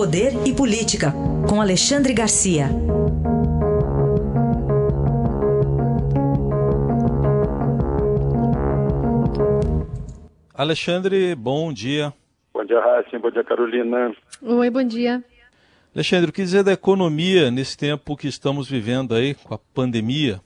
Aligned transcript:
Poder 0.00 0.32
e 0.48 0.56
Política, 0.56 1.12
com 1.46 1.60
Alexandre 1.60 2.14
Garcia. 2.14 2.68
Alexandre, 10.54 11.34
bom 11.34 11.70
dia. 11.70 12.14
Bom 12.54 12.64
dia, 12.64 12.80
Raíssa. 12.80 13.18
Bom 13.18 13.30
dia, 13.30 13.44
Carolina. 13.44 14.16
Oi, 14.40 14.70
bom 14.70 14.82
dia. 14.82 15.22
Alexandre, 15.94 16.30
o 16.30 16.32
que 16.32 16.40
dizer 16.40 16.64
da 16.64 16.72
economia 16.72 17.50
nesse 17.50 17.76
tempo 17.76 18.16
que 18.16 18.26
estamos 18.26 18.70
vivendo 18.70 19.14
aí 19.14 19.34
com 19.34 19.52
a 19.52 19.58
pandemia? 19.74 20.40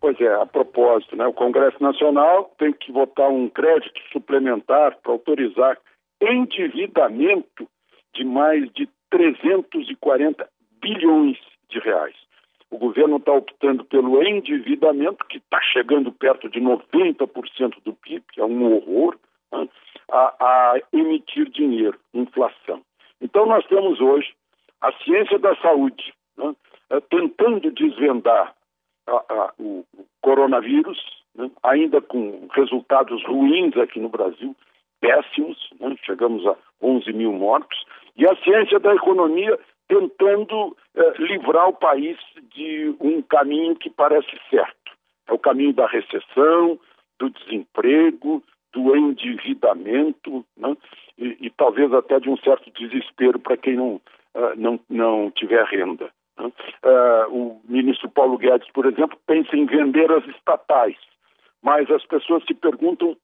Pois 0.00 0.20
é, 0.20 0.34
a 0.34 0.46
propósito, 0.46 1.14
né, 1.14 1.24
o 1.28 1.32
Congresso 1.32 1.80
Nacional 1.80 2.52
tem 2.58 2.72
que 2.72 2.90
votar 2.90 3.30
um 3.30 3.48
crédito 3.48 4.00
suplementar 4.12 4.98
para 5.00 5.12
autorizar 5.12 5.78
endividamento 6.20 7.68
de 8.12 8.24
mais 8.24 8.68
de 8.72 8.88
340 9.16 10.46
bilhões 10.82 11.38
de 11.70 11.78
reais. 11.78 12.14
O 12.70 12.76
governo 12.76 13.16
está 13.16 13.32
optando 13.32 13.82
pelo 13.84 14.22
endividamento, 14.22 15.24
que 15.26 15.38
está 15.38 15.58
chegando 15.72 16.12
perto 16.12 16.50
de 16.50 16.60
90% 16.60 17.82
do 17.82 17.94
PIB, 17.94 18.22
é 18.36 18.44
um 18.44 18.74
horror, 18.74 19.16
né, 19.50 19.66
a, 20.10 20.34
a 20.38 20.80
emitir 20.92 21.48
dinheiro, 21.48 21.98
inflação. 22.12 22.82
Então, 23.22 23.46
nós 23.46 23.64
temos 23.68 24.00
hoje 24.00 24.34
a 24.82 24.92
ciência 25.02 25.38
da 25.38 25.56
saúde 25.56 26.12
né, 26.36 26.54
tentando 27.08 27.70
desvendar 27.70 28.54
a, 29.06 29.12
a, 29.12 29.52
o, 29.58 29.84
o, 29.96 30.06
coronavírus, 30.20 30.98
né, 31.34 31.50
ainda 31.62 32.02
com 32.02 32.48
resultados 32.52 33.24
ruins 33.24 33.74
aqui 33.78 33.98
no 33.98 34.10
Brasil, 34.10 34.54
péssimos, 35.00 35.70
né, 35.80 35.96
chegamos 36.04 36.46
a 36.46 36.54
11 36.82 37.10
mil 37.14 37.32
mortos, 37.32 37.82
e 38.16 38.26
a 38.26 38.36
ciência 38.36 38.78
da 38.78 38.94
economia 38.94 39.58
tentando 39.88 40.76
eh, 40.94 41.12
livrar 41.18 41.68
o 41.68 41.74
país 41.74 42.18
de 42.54 42.94
um 43.00 43.22
caminho 43.22 43.76
que 43.76 43.90
parece 43.90 44.30
certo. 44.50 44.92
É 45.28 45.32
o 45.32 45.38
caminho 45.38 45.72
da 45.72 45.86
recessão, 45.86 46.78
do 47.18 47.30
desemprego, 47.30 48.42
do 48.72 48.96
endividamento, 48.96 50.44
né, 50.56 50.76
e, 51.16 51.46
e, 51.46 51.50
talvez 51.50 51.92
até 51.94 52.20
de 52.20 52.28
um 52.28 52.36
certo 52.38 52.70
desespero 52.72 53.38
para 53.38 53.56
quem 53.56 53.74
não, 53.76 53.94
uh, 54.34 54.52
não, 54.56 54.78
não 54.90 55.30
tiver 55.30 55.64
renda. 55.64 56.10
Uh, 56.38 57.30
o 57.30 57.60
ministro 57.66 58.10
Paulo 58.10 58.36
Guedes, 58.36 58.70
por 58.72 58.84
exemplo, 58.84 59.18
pensa 59.26 59.56
em 59.56 59.64
vender 59.64 60.12
as 60.12 60.26
estatais, 60.26 60.96
mas 61.62 61.90
as 61.90 62.04
pessoas 62.04 62.44
se 62.44 62.52
perguntam 62.52 63.16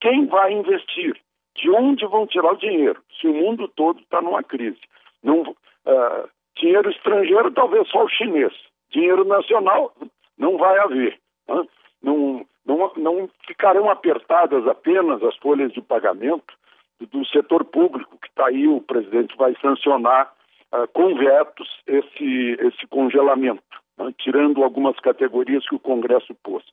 quem 0.00 0.26
vai 0.26 0.52
investir, 0.52 1.18
de 1.60 1.70
onde 1.70 2.06
vão 2.06 2.26
tirar 2.26 2.52
o 2.52 2.58
dinheiro, 2.58 3.00
se 3.20 3.26
o 3.26 3.34
mundo 3.34 3.68
todo 3.68 4.00
está 4.00 4.20
numa 4.20 4.42
crise. 4.42 4.80
Não, 5.22 5.42
uh, 5.42 6.28
dinheiro 6.56 6.90
estrangeiro, 6.90 7.50
talvez 7.50 7.88
só 7.88 8.04
o 8.04 8.08
chinês. 8.08 8.52
Dinheiro 8.90 9.24
nacional, 9.24 9.92
não 10.38 10.56
vai 10.56 10.78
haver. 10.78 11.18
Né? 11.48 11.64
Não, 12.02 12.46
não, 12.64 12.92
não 12.96 13.30
ficarão 13.46 13.90
apertadas 13.90 14.66
apenas 14.66 15.22
as 15.22 15.36
folhas 15.36 15.72
de 15.72 15.82
pagamento 15.82 16.54
do 17.00 17.24
setor 17.26 17.64
público, 17.64 18.18
que 18.18 18.28
está 18.28 18.46
aí, 18.46 18.66
o 18.66 18.80
presidente 18.80 19.36
vai 19.36 19.54
sancionar 19.60 20.32
uh, 20.72 20.88
com 20.88 21.14
vetos 21.14 21.68
esse, 21.86 22.56
esse 22.60 22.86
congelamento, 22.88 23.62
né, 23.98 24.12
tirando 24.18 24.62
algumas 24.62 24.98
categorias 25.00 25.66
que 25.68 25.74
o 25.74 25.80
Congresso 25.80 26.34
pôs. 26.42 26.64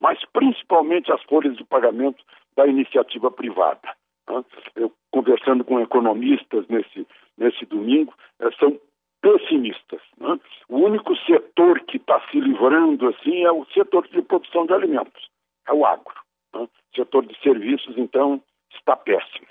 Mas 0.00 0.18
principalmente 0.32 1.12
as 1.12 1.22
folhas 1.24 1.56
de 1.56 1.64
pagamento 1.64 2.22
da 2.56 2.66
iniciativa 2.66 3.30
privada. 3.30 3.94
Né. 4.28 4.44
Eu, 4.76 4.92
conversando 5.10 5.64
com 5.64 5.80
economistas 5.80 6.66
nesse, 6.68 7.06
nesse 7.36 7.64
domingo, 7.66 8.12
eh, 8.40 8.50
são 8.58 8.78
pessimistas. 9.20 10.00
Né? 10.18 10.38
O 10.68 10.78
único 10.78 11.16
setor 11.24 11.80
que 11.80 11.96
está 11.96 12.20
se 12.30 12.38
livrando 12.38 13.08
assim 13.08 13.44
é 13.44 13.52
o 13.52 13.64
setor 13.66 14.06
de 14.08 14.20
produção 14.22 14.66
de 14.66 14.74
alimentos, 14.74 15.30
é 15.68 15.72
o 15.72 15.86
agro. 15.86 16.14
Né? 16.54 16.62
O 16.62 16.96
setor 16.96 17.24
de 17.26 17.38
serviços, 17.40 17.96
então, 17.96 18.42
está 18.70 18.96
péssimo. 18.96 19.46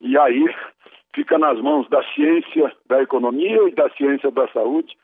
E 0.00 0.16
aí 0.18 0.54
fica 1.14 1.38
nas 1.38 1.60
mãos 1.60 1.88
da 1.88 2.02
ciência 2.12 2.72
da 2.86 3.02
economia 3.02 3.68
e 3.68 3.72
da 3.72 3.88
ciência 3.90 4.30
da 4.30 4.46
saúde 4.48 4.96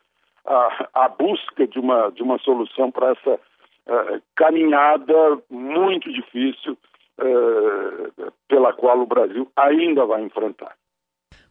a, 0.44 0.88
a 0.94 1.08
busca 1.08 1.66
de 1.66 1.78
uma, 1.78 2.10
de 2.10 2.22
uma 2.22 2.38
solução 2.38 2.90
para 2.90 3.10
essa 3.10 3.34
uh, 3.34 4.22
caminhada 4.36 5.42
muito 5.50 6.12
difícil 6.12 6.76
uh, 7.22 8.32
pela 8.48 8.72
qual 8.72 9.00
o 9.00 9.06
Brasil 9.06 9.50
ainda 9.56 10.04
vai 10.04 10.22
enfrentar. 10.22 10.76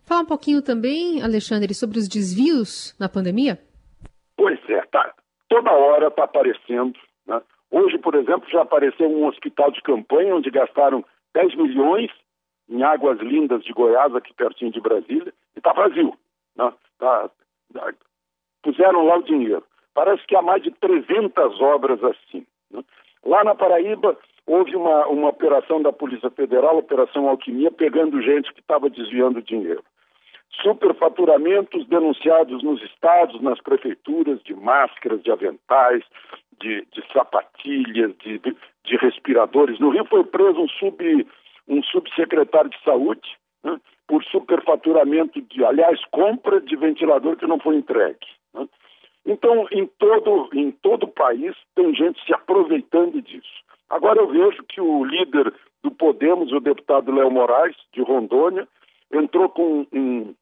Fala 0.03 0.21
um 0.21 0.25
pouquinho 0.25 0.61
também, 0.61 1.21
Alexandre, 1.23 1.73
sobre 1.73 1.97
os 1.97 2.07
desvios 2.07 2.95
na 2.99 3.07
pandemia? 3.07 3.59
Pois 4.35 4.59
é, 4.69 4.81
tá, 4.91 5.13
toda 5.47 5.71
hora 5.71 6.07
está 6.07 6.23
aparecendo. 6.23 6.99
Né? 7.25 7.41
Hoje, 7.71 7.97
por 7.97 8.15
exemplo, 8.15 8.49
já 8.49 8.61
apareceu 8.61 9.09
um 9.09 9.25
hospital 9.27 9.71
de 9.71 9.81
campanha 9.81 10.35
onde 10.35 10.49
gastaram 10.49 11.05
10 11.33 11.55
milhões 11.55 12.11
em 12.69 12.83
Águas 12.83 13.19
Lindas 13.19 13.63
de 13.63 13.73
Goiás, 13.73 14.15
aqui 14.15 14.33
pertinho 14.33 14.71
de 14.71 14.81
Brasília, 14.81 15.33
e 15.55 15.59
está 15.59 15.73
vazio. 15.73 16.13
Né? 16.55 16.73
Tá, 16.99 17.29
tá, 17.73 17.93
puseram 18.63 19.05
lá 19.05 19.17
o 19.17 19.23
dinheiro. 19.23 19.63
Parece 19.93 20.25
que 20.25 20.35
há 20.35 20.41
mais 20.41 20.63
de 20.63 20.71
300 20.71 21.61
obras 21.61 22.03
assim. 22.03 22.45
Né? 22.71 22.83
Lá 23.25 23.43
na 23.43 23.55
Paraíba, 23.55 24.17
houve 24.51 24.75
uma, 24.75 25.07
uma 25.07 25.29
operação 25.29 25.81
da 25.81 25.93
Polícia 25.93 26.29
Federal, 26.29 26.77
Operação 26.77 27.29
Alquimia, 27.29 27.71
pegando 27.71 28.21
gente 28.21 28.53
que 28.53 28.59
estava 28.59 28.89
desviando 28.89 29.41
dinheiro. 29.41 29.81
Superfaturamentos 30.61 31.87
denunciados 31.87 32.61
nos 32.61 32.83
estados, 32.83 33.41
nas 33.41 33.61
prefeituras, 33.61 34.43
de 34.43 34.53
máscaras, 34.53 35.23
de 35.23 35.31
aventais, 35.31 36.03
de, 36.59 36.85
de 36.91 37.13
sapatilhas, 37.13 38.13
de, 38.17 38.39
de, 38.39 38.97
respiradores. 38.97 39.79
No 39.79 39.89
Rio 39.89 40.03
foi 40.05 40.25
preso 40.25 40.59
um 40.59 40.67
sub 40.67 41.27
um 41.67 41.81
subsecretário 41.83 42.69
de 42.69 42.83
saúde 42.83 43.37
né, 43.63 43.79
por 44.05 44.21
superfaturamento 44.25 45.41
de, 45.41 45.63
aliás, 45.63 46.03
compra 46.11 46.59
de 46.59 46.75
ventilador 46.75 47.37
que 47.37 47.47
não 47.47 47.57
foi 47.57 47.77
entregue. 47.77 48.27
Né. 48.53 48.67
Então, 49.25 49.65
em 49.71 49.85
todo, 49.97 50.49
em 50.53 50.71
todo 50.71 51.03
o 51.03 51.11
país, 51.11 51.55
tem 51.73 51.95
gente 51.95 52.21
se 52.25 52.33
aproveitando 52.33 53.21
disso. 53.21 53.70
Agora 53.91 54.21
eu 54.21 54.27
vejo 54.27 54.63
que 54.63 54.79
o 54.79 55.03
líder 55.03 55.53
do 55.83 55.91
Podemos, 55.91 56.51
o 56.53 56.61
deputado 56.61 57.11
Léo 57.11 57.29
Moraes, 57.29 57.75
de 57.91 58.01
Rondônia, 58.01 58.65
entrou 59.11 59.49
com 59.49 59.85
um, 59.91 60.33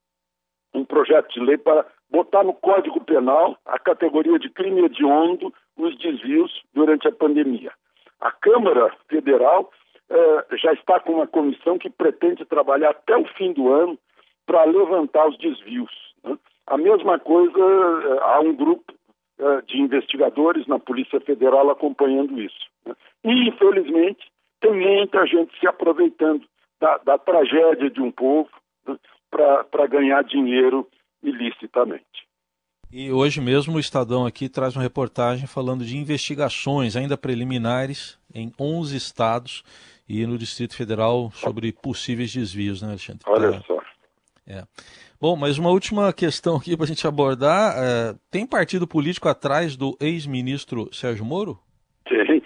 um 0.74 0.86
projeto 0.86 1.34
de 1.34 1.40
lei 1.40 1.58
para 1.58 1.84
botar 2.12 2.44
no 2.44 2.54
Código 2.54 3.04
Penal 3.04 3.58
a 3.66 3.80
categoria 3.80 4.38
de 4.38 4.50
crime 4.50 4.86
hediondo 4.86 5.52
os 5.76 5.98
desvios 5.98 6.62
durante 6.76 7.08
a 7.08 7.12
pandemia. 7.12 7.72
A 8.22 8.32
Câmara 8.32 8.94
Federal 9.08 9.72
eh, 10.10 10.46
já 10.58 10.72
está 10.74 11.00
com 11.00 11.14
uma 11.14 11.28
comissão 11.28 11.80
que 11.80 11.90
pretende 11.90 12.46
trabalhar 12.46 12.92
até 12.92 13.18
o 13.18 13.26
fim 13.36 13.52
do 13.54 13.72
ano 13.72 13.98
para 14.46 14.64
levantar 14.66 15.28
os 15.28 15.38
desvios. 15.40 15.92
Né? 16.24 16.38
A 16.68 16.78
mesma 16.78 17.18
coisa, 17.18 17.58
eh, 17.58 18.20
há 18.22 18.40
um 18.42 18.54
grupo 18.54 18.94
eh, 19.40 19.62
de 19.68 19.80
investigadores 19.82 20.68
na 20.68 20.78
Polícia 20.78 21.20
Federal 21.22 21.70
acompanhando 21.70 22.40
isso. 22.40 22.70
Né? 22.86 22.94
E, 23.30 23.50
infelizmente, 23.50 24.26
tem 24.60 24.74
muita 24.74 25.26
gente 25.28 25.58
se 25.60 25.68
aproveitando 25.68 26.44
da, 26.82 26.98
da 26.98 27.18
tragédia 27.18 27.90
de 27.90 28.02
um 28.02 28.12
povo 28.12 28.50
para 29.30 29.88
ganhar 29.88 30.24
dinheiro 30.24 30.88
ilicitamente. 31.22 32.04
E 32.92 33.12
hoje 33.12 33.40
mesmo 33.40 33.76
o 33.76 33.80
Estadão 33.80 34.26
aqui 34.26 34.50
traz 34.50 34.76
uma 34.76 34.82
reportagem 34.82 35.46
falando 35.46 35.86
de 35.86 35.96
investigações 35.96 36.96
ainda 36.96 37.16
preliminares 37.16 38.18
em 38.34 38.52
11 38.60 38.98
estados 38.98 39.64
e 40.08 40.26
no 40.26 40.40
Distrito 40.40 40.76
Federal 40.76 41.30
sobre 41.32 41.72
possíveis 41.72 42.34
desvios, 42.34 42.82
né, 42.82 42.88
Alexandre? 42.90 43.22
Olha 43.28 43.52
tá. 43.52 43.62
só. 43.68 43.80
É. 44.48 44.64
Bom, 45.22 45.36
mas 45.36 45.60
uma 45.60 45.70
última 45.70 46.12
questão 46.12 46.56
aqui 46.56 46.76
para 46.76 46.86
a 46.86 46.88
gente 46.88 47.06
abordar. 47.06 47.76
É, 47.78 48.16
tem 48.32 48.48
partido 48.48 48.88
político 48.88 49.30
atrás 49.30 49.78
do 49.78 49.96
ex-ministro 50.02 50.90
Sérgio 50.92 51.24
Moro? 51.24 51.60
Tem. 52.06 52.39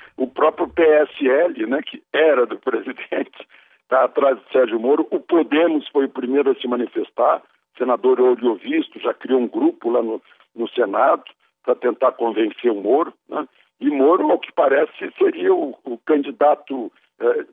Próprio 0.43 0.67
PSL, 0.67 1.67
né, 1.67 1.81
que 1.81 2.03
era 2.11 2.45
do 2.45 2.57
presidente, 2.59 3.47
está 3.83 4.03
atrás 4.03 4.37
do 4.37 4.51
Sérgio 4.51 4.77
Moro. 4.77 5.07
O 5.09 5.17
Podemos 5.17 5.87
foi 5.87 6.03
o 6.03 6.09
primeiro 6.09 6.51
a 6.51 6.55
se 6.55 6.67
manifestar. 6.67 7.41
O 7.73 7.77
senador 7.77 8.19
Oliovisto 8.19 8.99
já 8.99 9.13
criou 9.13 9.39
um 9.39 9.47
grupo 9.47 9.89
lá 9.89 10.03
no, 10.03 10.21
no 10.53 10.67
Senado 10.67 11.23
para 11.63 11.75
tentar 11.75 12.11
convencer 12.11 12.69
o 12.69 12.75
Moro. 12.75 13.13
Né? 13.29 13.47
E 13.79 13.89
Moro, 13.89 14.29
ao 14.31 14.37
que 14.37 14.51
parece, 14.51 14.91
seria 15.17 15.53
o, 15.53 15.77
o 15.85 15.97
candidato 15.99 16.91
é, 17.21 17.45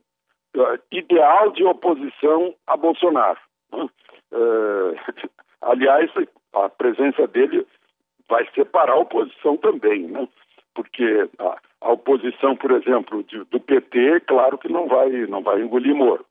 é, 0.57 0.79
ideal 0.91 1.49
de 1.53 1.63
oposição 1.63 2.53
a 2.67 2.75
Bolsonaro. 2.75 3.39
Né? 3.71 3.87
É, 4.33 5.29
aliás, 5.63 6.11
a 6.51 6.67
presença 6.67 7.25
dele 7.25 7.65
vai 8.27 8.45
separar 8.53 8.95
a 8.95 8.99
oposição 8.99 9.55
também, 9.55 10.07
né? 10.07 10.27
porque 10.75 11.29
a, 11.39 11.57
a 11.81 11.91
oposição, 11.91 12.55
por 12.55 12.71
exemplo, 12.71 13.23
de, 13.23 13.43
do 13.45 13.59
PT, 13.59 14.21
claro 14.27 14.57
que 14.57 14.71
não 14.71 14.87
vai, 14.87 15.09
não 15.27 15.41
vai 15.41 15.61
engolir 15.61 15.95
Moro. 15.95 16.25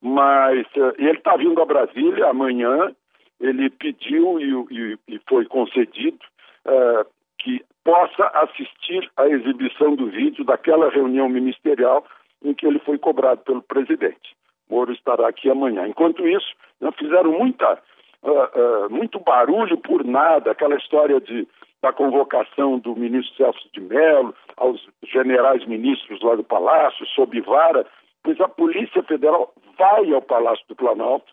Mas 0.00 0.66
ele 0.98 1.18
está 1.18 1.36
vindo 1.36 1.60
a 1.60 1.66
Brasília 1.66 2.26
amanhã 2.28 2.92
ele 3.40 3.70
pediu 3.70 4.40
e, 4.40 4.52
e, 4.74 4.98
e 5.08 5.20
foi 5.28 5.44
concedido 5.46 6.18
uh, 6.66 7.06
que 7.38 7.64
possa 7.84 8.26
assistir 8.34 9.10
à 9.16 9.26
exibição 9.28 9.94
do 9.94 10.06
vídeo 10.10 10.44
daquela 10.44 10.90
reunião 10.90 11.28
ministerial 11.28 12.04
em 12.42 12.52
que 12.52 12.66
ele 12.66 12.78
foi 12.80 12.98
cobrado 12.98 13.42
pelo 13.42 13.62
presidente. 13.62 14.36
Moro 14.68 14.92
estará 14.92 15.28
aqui 15.28 15.48
amanhã. 15.48 15.86
Enquanto 15.86 16.26
isso, 16.26 16.52
fizeram 16.98 17.32
muita, 17.32 17.80
uh, 18.22 18.86
uh, 18.86 18.90
muito 18.90 19.18
barulho 19.20 19.76
por 19.78 20.04
nada, 20.04 20.50
aquela 20.50 20.76
história 20.76 21.20
de, 21.20 21.46
da 21.82 21.92
convocação 21.92 22.78
do 22.78 22.94
ministro 22.96 23.36
Celso 23.36 23.68
de 23.72 23.80
Mello 23.80 24.34
aos 24.56 24.80
generais 25.04 25.66
ministros 25.66 26.20
lá 26.22 26.34
do 26.34 26.44
Palácio, 26.44 27.06
sob 27.14 27.40
vara, 27.42 27.86
pois 28.22 28.40
a 28.40 28.48
Polícia 28.48 29.02
Federal 29.02 29.52
vai 29.78 30.12
ao 30.12 30.22
Palácio 30.22 30.64
do 30.68 30.76
Planalto, 30.76 31.32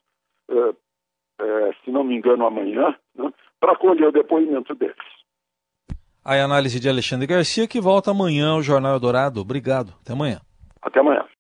uh, 0.50 0.76
se 1.84 1.92
não 1.92 2.04
me 2.04 2.16
engano, 2.16 2.46
amanhã, 2.46 2.96
né, 3.16 3.32
para 3.60 3.76
colher 3.76 4.08
o 4.08 4.12
depoimento 4.12 4.74
deles. 4.76 4.96
A 6.24 6.34
análise 6.44 6.80
de 6.80 6.90
Alexandre 6.90 7.28
Garcia, 7.28 7.68
que 7.68 7.80
volta 7.80 8.12
amanhã 8.12 8.52
ao 8.54 8.62
Jornal 8.62 8.94
Eldorado. 8.94 9.42
Obrigado. 9.42 9.94
Até 10.02 10.14
amanhã. 10.14 10.40
Até 10.82 11.00
amanhã. 11.00 11.26